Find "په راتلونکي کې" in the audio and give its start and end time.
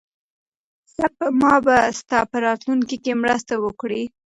2.31-3.13